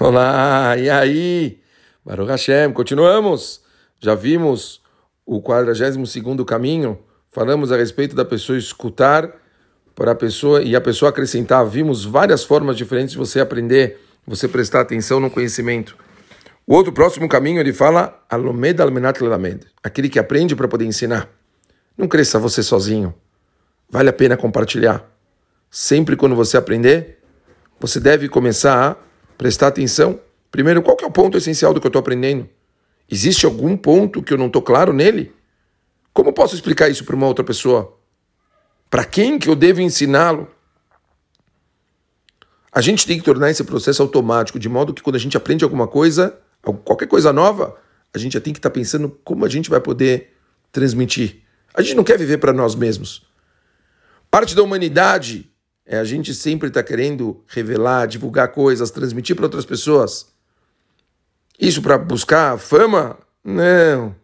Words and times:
Olá, 0.00 0.76
e 0.76 0.90
aí? 0.90 1.60
Baruch 2.04 2.28
Hashem, 2.28 2.72
continuamos. 2.72 3.60
Já 4.00 4.16
vimos 4.16 4.82
o 5.24 5.40
42 5.40 6.16
caminho, 6.44 6.98
falamos 7.30 7.70
a 7.70 7.76
respeito 7.76 8.16
da 8.16 8.24
pessoa 8.24 8.58
escutar 8.58 9.30
para 9.94 10.10
a 10.10 10.14
pessoa 10.16 10.64
e 10.64 10.74
a 10.74 10.80
pessoa 10.80 11.10
acrescentar. 11.10 11.64
Vimos 11.64 12.04
várias 12.04 12.42
formas 12.42 12.76
diferentes 12.76 13.12
de 13.12 13.18
você 13.18 13.38
aprender, 13.38 14.00
você 14.26 14.48
prestar 14.48 14.80
atenção 14.80 15.20
no 15.20 15.30
conhecimento. 15.30 15.96
O 16.66 16.74
outro 16.74 16.92
próximo 16.92 17.28
caminho 17.28 17.60
ele 17.60 17.72
fala 17.72 18.20
Alomed 18.28 18.82
almenat 18.82 19.22
lelamed, 19.22 19.64
aquele 19.80 20.08
que 20.08 20.18
aprende 20.18 20.56
para 20.56 20.66
poder 20.66 20.86
ensinar. 20.86 21.30
Não 21.96 22.08
cresça 22.08 22.36
você 22.40 22.64
sozinho. 22.64 23.14
Vale 23.88 24.08
a 24.08 24.12
pena 24.12 24.36
compartilhar. 24.36 25.08
Sempre 25.70 26.16
quando 26.16 26.34
você 26.34 26.56
aprender, 26.56 27.20
você 27.78 28.00
deve 28.00 28.28
começar 28.28 28.90
a 28.90 29.04
prestar 29.36 29.68
atenção. 29.68 30.20
Primeiro, 30.50 30.82
qual 30.82 30.96
que 30.96 31.04
é 31.04 31.06
o 31.06 31.10
ponto 31.10 31.36
essencial 31.36 31.74
do 31.74 31.80
que 31.80 31.86
eu 31.86 31.90
estou 31.90 32.00
aprendendo? 32.00 32.48
Existe 33.10 33.44
algum 33.44 33.76
ponto 33.76 34.22
que 34.22 34.32
eu 34.32 34.38
não 34.38 34.46
estou 34.46 34.62
claro 34.62 34.92
nele? 34.92 35.32
Como 36.12 36.32
posso 36.32 36.54
explicar 36.54 36.88
isso 36.88 37.04
para 37.04 37.16
uma 37.16 37.26
outra 37.26 37.44
pessoa? 37.44 37.98
Para 38.88 39.04
quem 39.04 39.38
que 39.38 39.48
eu 39.48 39.56
devo 39.56 39.80
ensiná-lo? 39.80 40.48
A 42.72 42.80
gente 42.80 43.06
tem 43.06 43.18
que 43.18 43.24
tornar 43.24 43.50
esse 43.50 43.62
processo 43.64 44.02
automático, 44.02 44.58
de 44.58 44.68
modo 44.68 44.94
que 44.94 45.02
quando 45.02 45.16
a 45.16 45.18
gente 45.18 45.36
aprende 45.36 45.64
alguma 45.64 45.86
coisa, 45.86 46.38
qualquer 46.84 47.06
coisa 47.06 47.32
nova, 47.32 47.76
a 48.12 48.18
gente 48.18 48.34
já 48.34 48.40
tem 48.40 48.52
que 48.52 48.58
estar 48.58 48.70
tá 48.70 48.74
pensando 48.74 49.08
como 49.24 49.44
a 49.44 49.48
gente 49.48 49.68
vai 49.68 49.80
poder 49.80 50.34
transmitir. 50.72 51.42
A 51.72 51.82
gente 51.82 51.96
não 51.96 52.04
quer 52.04 52.18
viver 52.18 52.38
para 52.38 52.52
nós 52.52 52.74
mesmos. 52.74 53.26
Parte 54.30 54.54
da 54.54 54.62
humanidade 54.62 55.50
é, 55.86 55.98
a 55.98 56.04
gente 56.04 56.32
sempre 56.34 56.68
está 56.68 56.82
querendo 56.82 57.42
revelar, 57.46 58.06
divulgar 58.06 58.48
coisas, 58.48 58.90
transmitir 58.90 59.36
para 59.36 59.44
outras 59.44 59.66
pessoas. 59.66 60.26
Isso 61.60 61.82
para 61.82 61.98
buscar 61.98 62.58
fama? 62.58 63.18
Não. 63.44 64.14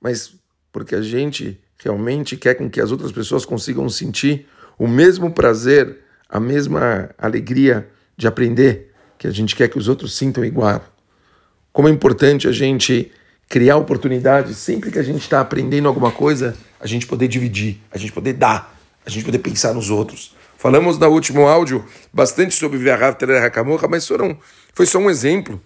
Mas 0.00 0.34
porque 0.72 0.94
a 0.94 1.02
gente 1.02 1.60
realmente 1.78 2.36
quer 2.36 2.54
com 2.54 2.68
que 2.68 2.80
as 2.80 2.90
outras 2.90 3.12
pessoas 3.12 3.44
consigam 3.44 3.88
sentir 3.88 4.46
o 4.76 4.88
mesmo 4.88 5.30
prazer, 5.30 6.00
a 6.28 6.40
mesma 6.40 7.10
alegria 7.16 7.88
de 8.16 8.26
aprender 8.26 8.92
que 9.16 9.26
a 9.26 9.30
gente 9.30 9.54
quer 9.54 9.68
que 9.68 9.78
os 9.78 9.88
outros 9.88 10.16
sintam 10.16 10.44
igual. 10.44 10.84
Como 11.72 11.88
é 11.88 11.90
importante 11.90 12.48
a 12.48 12.52
gente 12.52 13.12
criar 13.48 13.76
oportunidades 13.76 14.56
sempre 14.56 14.90
que 14.90 14.98
a 14.98 15.02
gente 15.02 15.20
está 15.20 15.40
aprendendo 15.40 15.86
alguma 15.86 16.10
coisa, 16.10 16.56
a 16.80 16.86
gente 16.86 17.06
poder 17.06 17.28
dividir, 17.28 17.80
a 17.90 17.98
gente 17.98 18.12
poder 18.12 18.32
dar, 18.32 18.76
a 19.06 19.10
gente 19.10 19.24
poder 19.24 19.38
pensar 19.38 19.72
nos 19.72 19.90
outros. 19.90 20.33
Falamos 20.64 20.96
no 20.96 21.06
último 21.08 21.46
áudio 21.46 21.84
bastante 22.10 22.54
sobre 22.54 22.78
Viarav 22.78 23.16
Terer 23.16 23.44
Hakamorra, 23.44 23.86
mas 23.86 24.08
foram, 24.08 24.38
foi 24.72 24.86
só 24.86 24.98
um 24.98 25.10
exemplo. 25.10 25.60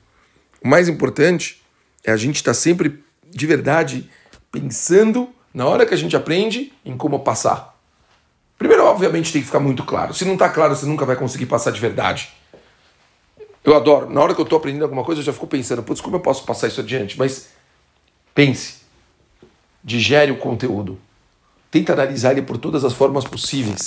O 0.61 0.67
mais 0.67 0.89
importante 0.89 1.63
é 2.03 2.11
a 2.11 2.17
gente 2.17 2.35
estar 2.35 2.51
tá 2.51 2.55
sempre, 2.55 3.05
de 3.25 3.47
verdade, 3.47 4.11
pensando 4.51 5.29
na 5.55 5.67
hora 5.67 5.87
que 5.87 5.95
a 5.95 5.97
gente 5.97 6.17
aprende 6.17 6.73
em 6.85 6.97
como 6.97 7.21
passar. 7.21 7.79
Primeiro, 8.59 8.85
obviamente, 8.87 9.33
tem 9.33 9.41
que 9.41 9.47
ficar 9.47 9.61
muito 9.61 9.85
claro. 9.85 10.13
Se 10.13 10.25
não 10.25 10.33
está 10.33 10.49
claro, 10.49 10.75
você 10.75 10.85
nunca 10.85 11.05
vai 11.05 11.15
conseguir 11.15 11.47
passar 11.47 11.71
de 11.71 11.79
verdade. 11.79 12.31
Eu 13.63 13.77
adoro. 13.77 14.11
Na 14.11 14.21
hora 14.21 14.35
que 14.35 14.41
eu 14.41 14.45
estou 14.45 14.59
aprendendo 14.59 14.83
alguma 14.83 15.05
coisa, 15.05 15.21
eu 15.21 15.25
já 15.25 15.33
fico 15.33 15.47
pensando, 15.47 15.81
putz, 15.81 16.01
como 16.01 16.17
eu 16.17 16.21
posso 16.21 16.45
passar 16.45 16.67
isso 16.67 16.81
adiante? 16.81 17.17
Mas 17.17 17.51
pense. 18.35 18.79
Digere 19.85 20.33
o 20.33 20.39
conteúdo. 20.39 20.99
Tenta 21.71 21.93
analisar 21.93 22.33
ele 22.33 22.43
por 22.43 22.59
todas 22.59 22.85
as 22.85 22.95
formas 22.95 23.23
possíveis. 23.23 23.87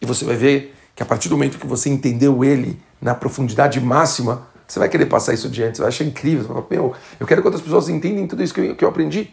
E 0.00 0.06
você 0.06 0.24
vai 0.24 0.36
ver 0.36 0.74
que 0.94 1.02
a 1.02 1.06
partir 1.06 1.28
do 1.28 1.36
momento 1.36 1.58
que 1.58 1.66
você 1.66 1.88
entendeu 1.88 2.44
ele 2.44 2.80
na 3.00 3.14
profundidade 3.14 3.80
máxima, 3.80 4.46
você 4.66 4.78
vai 4.78 4.88
querer 4.88 5.06
passar 5.06 5.34
isso 5.34 5.46
adiante, 5.46 5.76
você 5.76 5.82
vai 5.82 5.88
achar 5.88 6.04
incrível. 6.04 6.42
Você 6.42 6.52
vai 6.52 6.62
falar, 6.62 6.66
meu, 6.70 6.94
eu 7.20 7.26
quero 7.26 7.40
que 7.40 7.46
outras 7.46 7.62
pessoas 7.62 7.88
entendam 7.88 8.26
tudo 8.26 8.42
isso 8.42 8.52
que 8.52 8.60
eu, 8.60 8.76
que 8.76 8.84
eu 8.84 8.88
aprendi. 8.88 9.32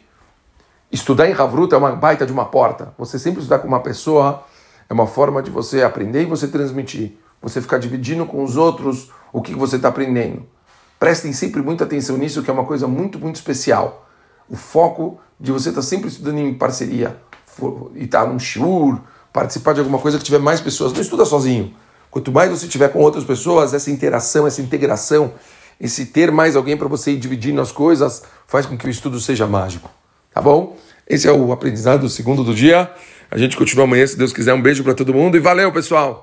Estudar 0.91 1.27
em 1.27 1.33
Havruta 1.33 1.75
é 1.75 1.79
uma 1.79 1.95
baita 1.95 2.25
de 2.25 2.31
uma 2.31 2.45
porta. 2.45 2.93
Você 2.97 3.17
sempre 3.17 3.39
estudar 3.39 3.59
com 3.59 3.67
uma 3.67 3.79
pessoa 3.79 4.43
é 4.89 4.93
uma 4.93 5.07
forma 5.07 5.41
de 5.41 5.49
você 5.49 5.81
aprender 5.81 6.21
e 6.21 6.25
você 6.25 6.47
transmitir. 6.47 7.17
Você 7.41 7.61
ficar 7.61 7.77
dividindo 7.77 8.25
com 8.25 8.43
os 8.43 8.57
outros 8.57 9.11
o 9.31 9.41
que 9.41 9.55
você 9.55 9.77
está 9.77 9.89
aprendendo. 9.89 10.45
Prestem 10.99 11.33
sempre 11.33 11.61
muita 11.61 11.83
atenção 11.83 12.15
nisso, 12.15 12.43
que 12.43 12.49
é 12.49 12.53
uma 12.53 12.65
coisa 12.65 12.87
muito, 12.87 13.17
muito 13.17 13.35
especial. 13.35 14.07
O 14.47 14.55
foco 14.55 15.19
de 15.39 15.51
você 15.51 15.69
estar 15.69 15.81
tá 15.81 15.87
sempre 15.87 16.09
estudando 16.09 16.37
em 16.37 16.53
parceria. 16.53 17.17
E 17.95 18.03
estar 18.03 18.25
tá 18.25 18.27
num 18.27 18.39
shiur, 18.39 19.01
participar 19.33 19.73
de 19.73 19.79
alguma 19.79 19.97
coisa 19.97 20.17
que 20.17 20.23
tiver 20.23 20.39
mais 20.39 20.61
pessoas. 20.61 20.93
Não 20.93 21.01
estuda 21.01 21.25
sozinho. 21.25 21.73
Quanto 22.11 22.31
mais 22.31 22.51
você 22.51 22.67
tiver 22.67 22.89
com 22.89 22.99
outras 22.99 23.23
pessoas, 23.23 23.73
essa 23.73 23.89
interação, 23.89 24.45
essa 24.45 24.61
integração, 24.61 25.33
esse 25.81 26.05
ter 26.05 26.31
mais 26.31 26.55
alguém 26.55 26.77
para 26.77 26.87
você 26.87 27.11
ir 27.11 27.17
dividindo 27.17 27.59
as 27.59 27.71
coisas, 27.71 28.21
faz 28.45 28.67
com 28.67 28.77
que 28.77 28.85
o 28.85 28.89
estudo 28.89 29.19
seja 29.19 29.47
mágico. 29.47 29.89
Tá 30.31 30.39
bom? 30.39 30.77
Esse 31.09 31.27
é 31.27 31.31
o 31.31 31.51
aprendizado 31.51 32.01
do 32.01 32.09
segundo 32.09 32.43
do 32.43 32.53
dia. 32.53 32.91
A 33.31 33.37
gente 33.37 33.57
continua 33.57 33.85
amanhã, 33.85 34.05
se 34.05 34.15
Deus 34.15 34.31
quiser. 34.31 34.53
Um 34.53 34.61
beijo 34.61 34.83
para 34.83 34.93
todo 34.93 35.11
mundo 35.13 35.35
e 35.35 35.39
valeu, 35.39 35.71
pessoal! 35.71 36.21